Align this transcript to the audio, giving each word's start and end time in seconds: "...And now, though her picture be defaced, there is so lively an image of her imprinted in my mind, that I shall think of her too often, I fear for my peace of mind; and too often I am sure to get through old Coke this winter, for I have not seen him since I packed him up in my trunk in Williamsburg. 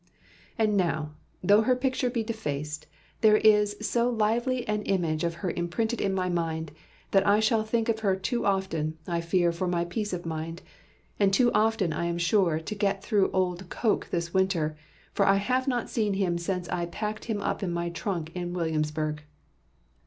"...And 0.57 0.75
now, 0.75 1.13
though 1.43 1.61
her 1.61 1.75
picture 1.75 2.09
be 2.09 2.23
defaced, 2.23 2.87
there 3.19 3.37
is 3.37 3.77
so 3.81 4.09
lively 4.09 4.67
an 4.67 4.81
image 4.81 5.23
of 5.23 5.35
her 5.45 5.51
imprinted 5.51 6.01
in 6.01 6.11
my 6.11 6.27
mind, 6.27 6.71
that 7.11 7.27
I 7.27 7.39
shall 7.39 7.61
think 7.63 7.87
of 7.87 7.99
her 7.99 8.15
too 8.15 8.43
often, 8.43 8.97
I 9.07 9.21
fear 9.21 9.51
for 9.51 9.67
my 9.67 9.85
peace 9.85 10.11
of 10.11 10.25
mind; 10.25 10.63
and 11.19 11.31
too 11.31 11.53
often 11.53 11.93
I 11.93 12.05
am 12.05 12.17
sure 12.17 12.59
to 12.59 12.73
get 12.73 13.03
through 13.03 13.29
old 13.29 13.69
Coke 13.69 14.07
this 14.09 14.33
winter, 14.33 14.75
for 15.13 15.27
I 15.27 15.35
have 15.35 15.67
not 15.67 15.87
seen 15.87 16.15
him 16.15 16.39
since 16.39 16.67
I 16.69 16.87
packed 16.87 17.25
him 17.25 17.39
up 17.39 17.61
in 17.61 17.71
my 17.71 17.89
trunk 17.91 18.31
in 18.33 18.53
Williamsburg. 18.53 19.21